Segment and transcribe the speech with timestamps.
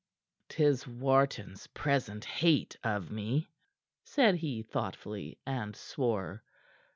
[0.49, 3.47] "'Tis Wharton's present hate of me,"
[4.03, 6.41] said he thoughtfully, and swore.